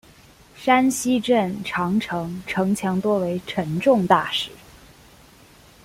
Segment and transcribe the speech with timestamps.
[0.55, 4.49] 山西镇长城城墙多为沉重大石。